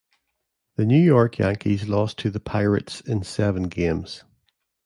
The 0.77 0.85
New 0.87 0.97
York 0.99 1.37
Yankees 1.37 1.87
lost 1.87 2.17
to 2.17 2.31
the 2.31 2.39
Pirates 2.39 3.01
in 3.01 3.21
seven 3.21 3.67
games. 3.69 4.23